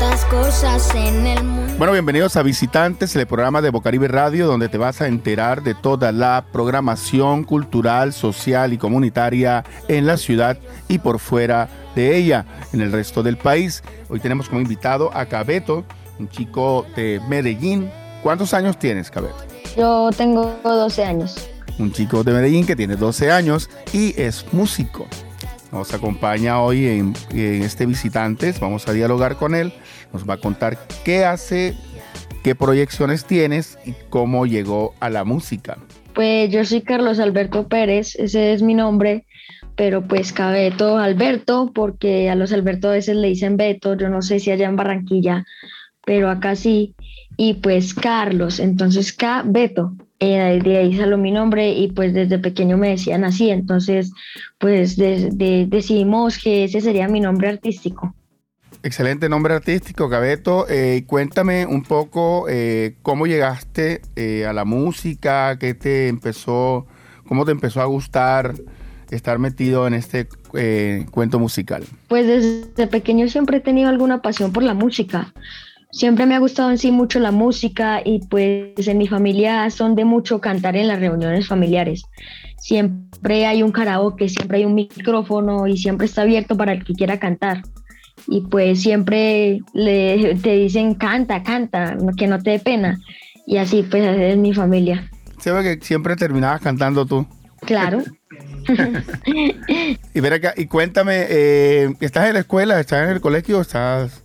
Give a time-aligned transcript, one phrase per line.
[0.00, 1.74] tantas cosas en el mundo.
[1.76, 5.74] Bueno, bienvenidos a Visitantes, el programa de Bocaribe Radio, donde te vas a enterar de
[5.74, 10.58] toda la programación cultural, social y comunitaria en la ciudad
[10.88, 13.82] y por fuera de ella, en el resto del país.
[14.08, 15.84] Hoy tenemos como invitado a Cabeto,
[16.18, 17.90] un chico de Medellín.
[18.22, 19.36] ¿Cuántos años tienes, Cabeto?
[19.76, 21.48] Yo tengo 12 años.
[21.78, 25.06] Un chico de Medellín que tiene 12 años y es músico.
[25.72, 29.72] Nos acompaña hoy en, este Visitantes, vamos a dialogar con él,
[30.12, 31.74] nos va a contar qué hace,
[32.42, 35.78] qué proyecciones tienes y cómo llegó a la música.
[36.12, 39.26] Pues yo soy Carlos Alberto Pérez, ese es mi nombre,
[39.76, 44.22] pero pues Cabeto Alberto, porque a los Alberto a veces le dicen Beto, yo no
[44.22, 45.46] sé si allá en Barranquilla,
[46.04, 46.94] pero acá sí,
[47.36, 49.94] y pues Carlos, entonces K Beto.
[50.20, 54.12] Eh, de ahí salió mi nombre y pues desde pequeño me decían así, entonces
[54.58, 58.14] pues de, de, decidimos que ese sería mi nombre artístico.
[58.82, 60.66] Excelente nombre artístico, Gabeto.
[60.68, 66.86] Eh, cuéntame un poco eh, cómo llegaste eh, a la música, qué te empezó,
[67.28, 68.54] cómo te empezó a gustar
[69.10, 70.28] estar metido en este
[71.10, 71.84] cuento musical.
[72.08, 75.32] Pues desde pequeño siempre he tenido alguna pasión por la música
[75.92, 79.94] siempre me ha gustado en sí mucho la música y pues en mi familia son
[79.94, 82.02] de mucho cantar en las reuniones familiares.
[82.58, 86.94] Siempre hay un karaoke, siempre hay un micrófono y siempre está abierto para el que
[86.94, 87.62] quiera cantar.
[88.28, 93.00] Y pues siempre le, te dicen canta, canta, que no te dé pena.
[93.46, 95.10] Y así pues es mi familia.
[95.38, 97.26] Se ve que siempre terminabas cantando tú.
[97.62, 98.02] Claro.
[100.14, 104.22] y, ver acá, y cuéntame, eh, ¿estás en la escuela, estás en el colegio, estás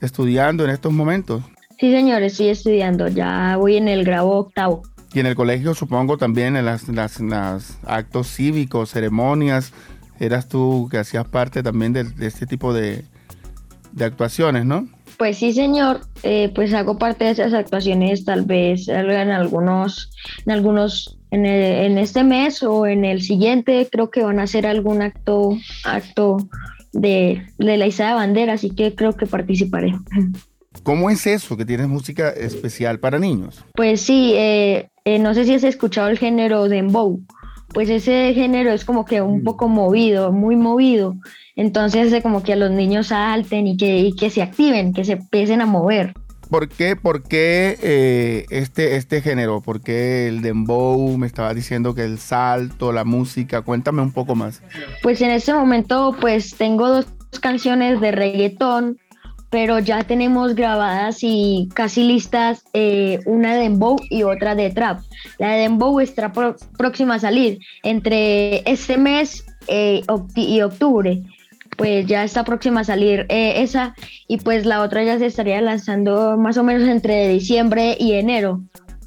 [0.00, 1.42] estudiando en estos momentos?
[1.78, 3.08] Sí, señores, estoy estudiando.
[3.08, 4.82] Ya voy en el grado octavo.
[5.12, 9.72] Y en el colegio, supongo, también en las, las, las actos cívicos, ceremonias,
[10.18, 13.04] eras tú que hacías parte también de, de este tipo de,
[13.92, 14.88] de, actuaciones, ¿no?
[15.18, 16.00] Pues sí, señor.
[16.22, 20.10] Eh, pues hago parte de esas actuaciones, tal vez en algunos,
[20.44, 24.44] en algunos, en, el, en este mes o en el siguiente, creo que van a
[24.44, 26.38] hacer algún acto, acto
[26.92, 29.94] de, de la Isla de Bandera, así que creo que participaré.
[30.82, 33.64] ¿Cómo es eso que tienes música especial para niños?
[33.74, 37.20] Pues sí, eh, eh, no sé si has escuchado el género dembow.
[37.74, 41.16] Pues ese género es como que un poco movido, muy movido.
[41.56, 45.04] Entonces hace como que a los niños salten y que, y que se activen, que
[45.04, 46.14] se empiecen a mover.
[46.50, 49.60] ¿Por qué, por qué eh, este, este género?
[49.60, 51.16] ¿Por qué el dembow?
[51.18, 53.62] Me estaba diciendo que el salto, la música.
[53.62, 54.62] Cuéntame un poco más.
[55.02, 57.06] Pues en este momento pues tengo dos
[57.40, 58.98] canciones de reggaetón,
[59.50, 65.00] pero ya tenemos grabadas y casi listas eh, una de dembow y otra de trap.
[65.38, 66.32] La de dembow está
[66.78, 70.02] próxima a salir entre este mes eh,
[70.36, 71.22] y octubre
[71.76, 73.94] pues ya está próxima a salir eh, esa
[74.28, 78.62] y pues la otra ya se estaría lanzando más o menos entre diciembre y enero.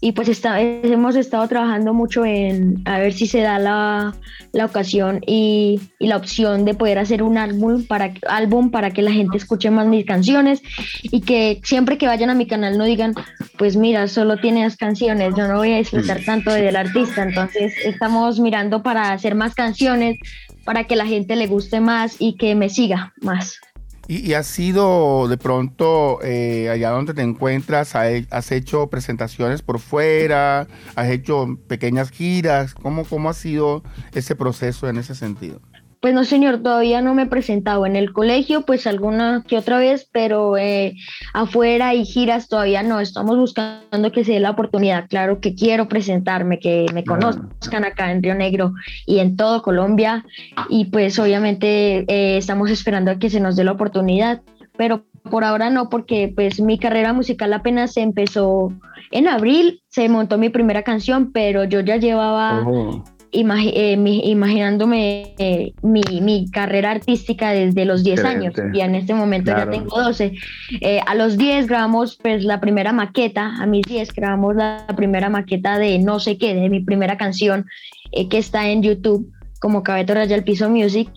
[0.00, 4.14] Y pues está, hemos estado trabajando mucho en a ver si se da la,
[4.52, 9.00] la ocasión y, y, la opción de poder hacer un álbum para, álbum para que
[9.00, 10.60] la gente escuche más mis canciones
[11.04, 13.14] y que siempre que vayan a mi canal no digan,
[13.56, 17.22] pues mira, solo tienes canciones, yo no voy a disfrutar tanto del artista.
[17.22, 20.18] Entonces estamos mirando para hacer más canciones,
[20.64, 23.60] para que la gente le guste más y que me siga más.
[24.06, 27.94] ¿Y, y has sido de pronto eh, allá donde te encuentras?
[27.94, 30.66] ¿Has hecho presentaciones por fuera?
[30.94, 32.74] ¿Has hecho pequeñas giras?
[32.74, 33.82] ¿Cómo, cómo ha sido
[34.12, 35.60] ese proceso en ese sentido?
[36.04, 39.78] Pues no, señor, todavía no me he presentado en el colegio, pues alguna que otra
[39.78, 40.96] vez, pero eh,
[41.32, 43.00] afuera y giras todavía no.
[43.00, 45.08] Estamos buscando que se dé la oportunidad.
[45.08, 48.74] Claro que quiero presentarme, que me conozcan acá en Río Negro
[49.06, 50.26] y en todo Colombia.
[50.68, 54.42] Y pues obviamente eh, estamos esperando a que se nos dé la oportunidad,
[54.76, 58.74] pero por ahora no, porque pues mi carrera musical apenas se empezó
[59.10, 62.62] en abril, se montó mi primera canción, pero yo ya llevaba...
[62.68, 63.02] Oh
[63.34, 68.94] imagi eh, mi, imaginándome eh, mi, mi, carrera artística desde los 10 años y en
[68.94, 69.70] este momento claro.
[69.70, 70.32] ya tengo 12.
[70.80, 75.28] Eh, a los 10 grabamos pues la primera maqueta, a mis 10 grabamos la primera
[75.28, 77.66] maqueta de no sé qué, de mi primera canción
[78.12, 81.10] eh, que está en YouTube como Cabeto Raya el Piso Music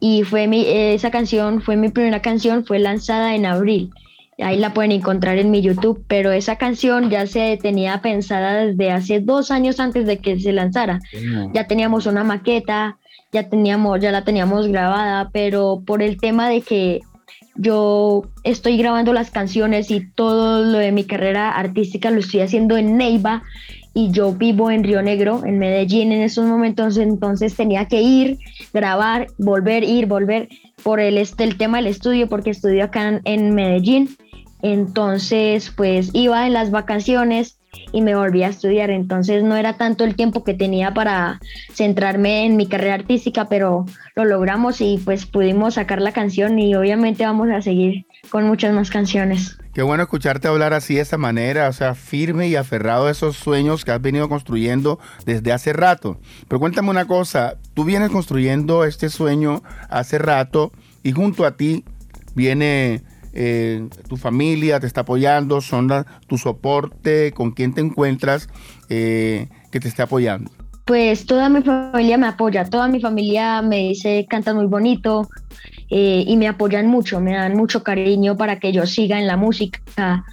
[0.00, 3.90] y fue mi, esa canción fue mi primera canción, fue lanzada en abril
[4.42, 8.90] ahí la pueden encontrar en mi YouTube, pero esa canción ya se tenía pensada desde
[8.90, 11.00] hace dos años antes de que se lanzara.
[11.52, 12.98] Ya teníamos una maqueta,
[13.32, 17.00] ya teníamos, ya la teníamos grabada, pero por el tema de que
[17.56, 22.76] yo estoy grabando las canciones y todo lo de mi carrera artística lo estoy haciendo
[22.76, 23.42] en Neiva
[23.92, 28.38] y yo vivo en Río Negro, en Medellín en esos momentos, entonces tenía que ir,
[28.72, 30.48] grabar, volver, ir, volver
[30.82, 34.16] por el, este, el tema del estudio, porque estudio acá en, en Medellín
[34.62, 37.58] Entonces, pues iba en las vacaciones
[37.92, 38.90] y me volví a estudiar.
[38.90, 41.40] Entonces no era tanto el tiempo que tenía para
[41.72, 46.74] centrarme en mi carrera artística, pero lo logramos y pues pudimos sacar la canción y
[46.74, 49.59] obviamente vamos a seguir con muchas más canciones.
[49.72, 53.36] Qué bueno escucharte hablar así de esa manera, o sea, firme y aferrado a esos
[53.36, 56.18] sueños que has venido construyendo desde hace rato.
[56.48, 60.72] Pero cuéntame una cosa, tú vienes construyendo este sueño hace rato
[61.04, 61.84] y junto a ti
[62.34, 65.88] viene eh, tu familia, te está apoyando, son
[66.26, 68.48] tu soporte, con quién te encuentras
[68.88, 70.50] eh, que te esté apoyando.
[70.90, 75.28] Pues toda mi familia me apoya, toda mi familia me dice cantas muy bonito
[75.88, 79.36] eh, y me apoyan mucho, me dan mucho cariño para que yo siga en la
[79.36, 80.24] música.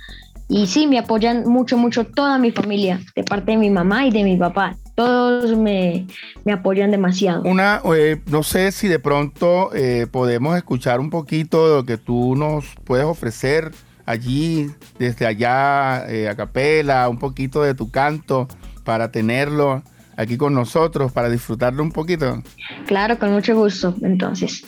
[0.49, 4.09] Y sí, me apoyan mucho, mucho toda mi familia, de parte de mi mamá y
[4.09, 4.75] de mi papá.
[4.95, 6.07] Todos me,
[6.51, 7.43] apoyan demasiado.
[7.43, 11.99] Una, eh, no sé si de pronto eh, podemos escuchar un poquito de lo que
[11.99, 13.73] tú nos puedes ofrecer
[14.07, 18.47] allí, desde allá, a capela, un poquito de tu canto
[18.83, 19.83] para tenerlo
[20.17, 22.43] aquí con nosotros para disfrutarlo un poquito?
[22.87, 23.95] Claro, con mucho gusto.
[24.01, 24.65] Entonces,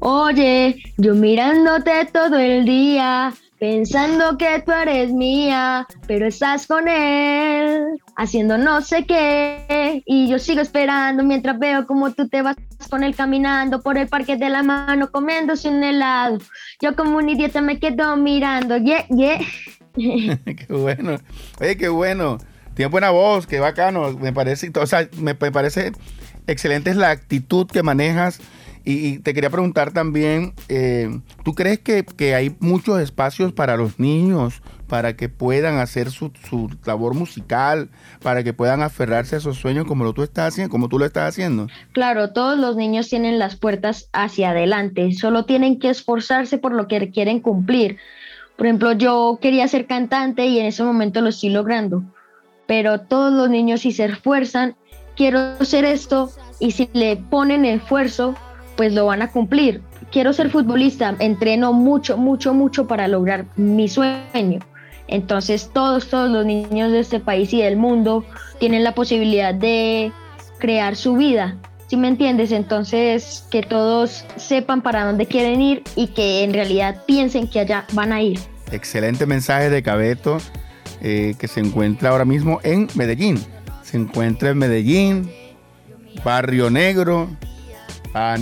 [0.00, 8.00] oye, yo mirándote todo el día, pensando que tú eres mía, pero estás con él,
[8.16, 12.56] haciendo no sé qué, y yo sigo esperando mientras veo como tú te vas
[12.90, 16.38] con él caminando por el parque de la mano, comiéndose un helado.
[16.80, 19.40] Yo como un idiota me quedo mirando, yeah, yeah.
[19.94, 21.18] qué bueno,
[21.60, 22.38] oye, qué bueno.
[22.78, 24.12] Tiene buena voz, qué bacano.
[24.12, 25.90] Me parece, o sea, me, parece
[26.46, 28.38] excelente es la actitud que manejas.
[28.84, 31.10] Y, te quería preguntar también, eh,
[31.44, 36.70] ¿tú crees que, hay muchos espacios para los niños para que puedan hacer su, su,
[36.86, 37.90] labor musical,
[38.22, 41.04] para que puedan aferrarse a esos sueños como lo tú estás haciendo, como tú lo
[41.04, 41.66] estás haciendo?
[41.90, 46.86] Claro, todos los niños tienen las puertas hacia adelante, solo tienen que esforzarse por lo
[46.86, 47.96] que quieren cumplir.
[48.56, 52.04] Por ejemplo, yo quería ser cantante y en ese momento lo estoy logrando
[52.68, 54.76] pero todos los niños si se esfuerzan,
[55.16, 56.30] quiero hacer esto
[56.60, 58.34] y si le ponen esfuerzo,
[58.76, 59.80] pues lo van a cumplir.
[60.12, 64.60] Quiero ser futbolista, entreno mucho, mucho, mucho para lograr mi sueño.
[65.06, 68.26] Entonces todos, todos los niños de este país y del mundo
[68.58, 70.12] tienen la posibilidad de
[70.58, 71.56] crear su vida.
[71.86, 72.52] ¿Sí me entiendes?
[72.52, 77.86] Entonces que todos sepan para dónde quieren ir y que en realidad piensen que allá
[77.94, 78.38] van a ir.
[78.70, 80.36] Excelente mensaje de Cabeto.
[81.00, 83.38] Eh, que se encuentra ahora mismo en Medellín.
[83.82, 85.30] Se encuentra en Medellín,
[86.24, 87.28] Barrio Negro,
[88.14, 88.36] a.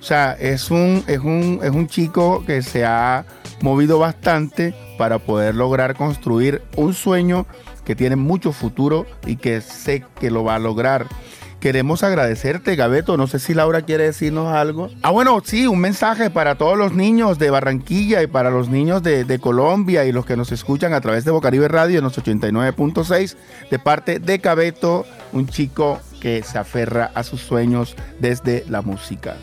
[0.00, 3.24] O sea, es un, es, un, es un chico que se ha
[3.62, 7.46] movido bastante para poder lograr construir un sueño
[7.86, 11.06] que tiene mucho futuro y que sé que lo va a lograr.
[11.64, 13.16] Queremos agradecerte, Gabeto.
[13.16, 14.90] No sé si Laura quiere decirnos algo.
[15.00, 19.02] Ah, bueno, sí, un mensaje para todos los niños de Barranquilla y para los niños
[19.02, 23.36] de, Colombia y los que nos escuchan a través de Bocaribe Radio en los 89.6
[23.70, 29.34] de parte de Gabeto, un chico que se aferra a sus sueños desde la música.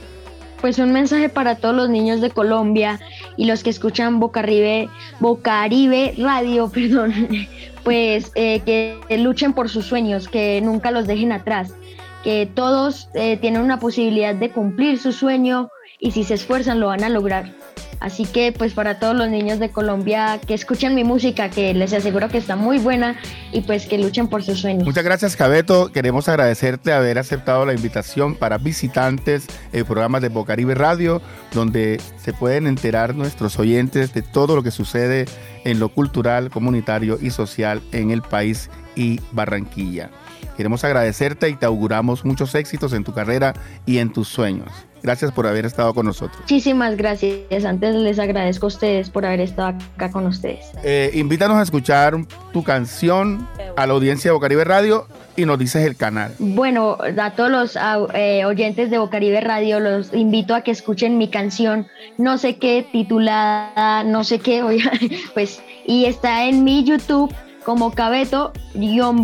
[0.62, 3.00] Pues un mensaje para todos los niños de Colombia
[3.36, 4.90] y los que escuchan Bocaribe,
[5.20, 7.48] Bocaribe Radio, perdón,
[7.84, 11.74] pues eh, que luchen por sus sueños, que nunca los dejen atrás
[12.24, 15.70] que todos eh, tienen una posibilidad de cumplir su sueño
[16.00, 17.54] y si se esfuerzan lo van a lograr.
[18.02, 21.94] Así que pues para todos los niños de Colombia que escuchen mi música, que les
[21.94, 23.16] aseguro que está muy buena
[23.52, 24.86] y pues que luchen por sus sueños.
[24.86, 30.74] Muchas gracias Cabeto, queremos agradecerte haber aceptado la invitación para visitantes el programa de Bocaribe
[30.74, 31.22] Radio,
[31.54, 35.26] donde se pueden enterar nuestros oyentes de todo lo que sucede
[35.64, 40.10] en lo cultural, comunitario y social en el país y Barranquilla.
[40.58, 43.54] Queremos agradecerte y te auguramos muchos éxitos en tu carrera
[43.86, 44.70] y en tus sueños.
[45.04, 46.40] Gracias por haber estado con nosotros.
[46.42, 47.66] Muchísimas gracias.
[47.66, 50.66] Antes les agradezco a ustedes por haber estado acá con ustedes.
[50.84, 52.14] Eh, invítanos a escuchar
[52.54, 56.36] tu canción a la audiencia de Bocaribe Radio y nos dices el canal.
[56.38, 57.78] Bueno, a todos los
[58.14, 62.86] eh, oyentes de Bocaribe Radio los invito a que escuchen mi canción, no sé qué,
[62.92, 64.64] titulada, no sé qué,
[65.34, 67.34] pues, y está en mi YouTube
[67.64, 69.18] como Cabeto-Music.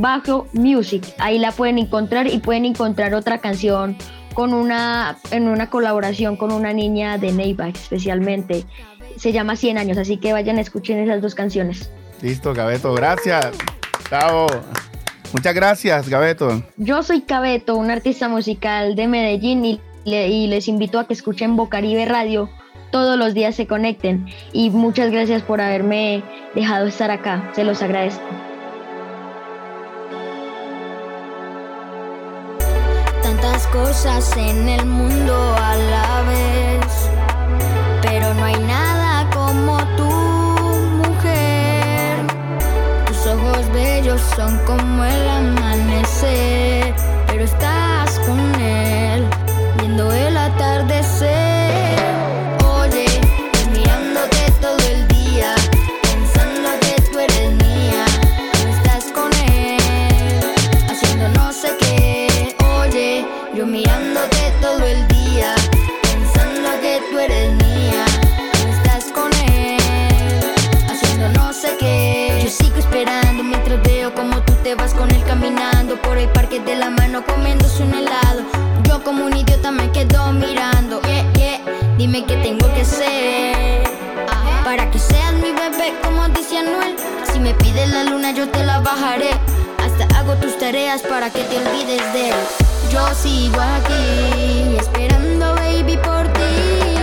[1.17, 3.98] Ahí la pueden encontrar y pueden encontrar otra canción
[4.34, 8.65] con una, en una colaboración con una niña de Neiva especialmente.
[9.17, 11.89] Se llama 100 años, así que vayan a escuchen esas dos canciones.
[12.22, 13.48] Listo, Cabeto, gracias.
[14.10, 14.48] Chao.
[15.34, 16.63] Muchas gracias, Gabeto.
[16.77, 21.56] Yo soy Cabeto, un artista musical de Medellín y, y les invito a que escuchen
[21.56, 22.50] Bocaribe Radio
[22.91, 24.27] todos los días se conecten.
[24.53, 26.24] Y muchas gracias por haberme
[26.56, 27.51] dejado estar acá.
[27.53, 28.24] Se los agradezco.
[33.22, 37.10] Tantas cosas en el mundo a la vez,
[38.01, 40.10] pero no hay nada como tú,
[41.08, 42.17] mujer.
[43.08, 46.96] Tus ojos bellos son como el amanecer,
[47.27, 48.56] pero estás con
[84.77, 86.96] Para que seas mi bebé, como dice Anuel.
[87.34, 89.31] Si me pides la luna, yo te la bajaré.
[89.84, 92.36] Hasta hago tus tareas para que te olvides de él.
[92.91, 96.93] Yo sigo aquí, esperando, baby, por ti.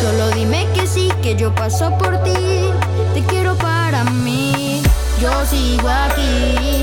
[0.00, 2.70] Solo dime que sí, que yo paso por ti.
[3.14, 4.80] Te quiero para mí.
[5.20, 6.81] Yo sigo aquí.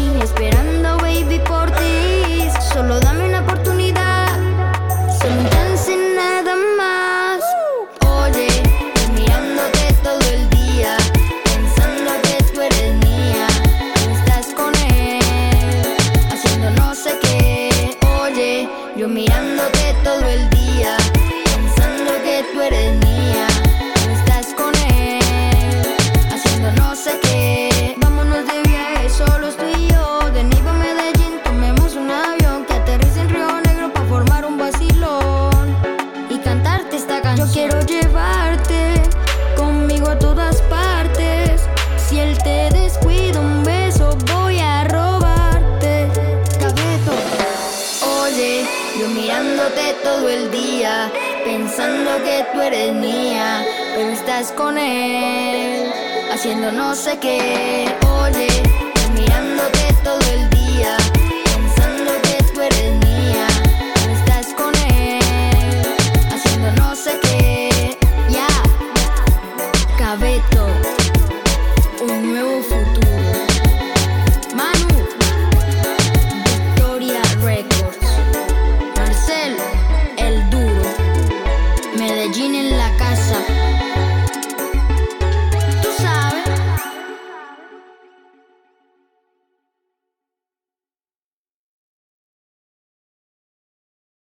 [50.03, 51.11] todo el día,
[51.43, 55.91] pensando que tú eres mía, pero estás con él,
[56.31, 57.85] haciendo no sé qué,
[58.21, 58.68] oye.